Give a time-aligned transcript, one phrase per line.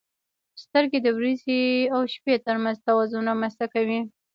[0.63, 1.61] •سترګې د ورځې
[1.93, 3.99] او شپې ترمنځ توازن رامنځته کوي.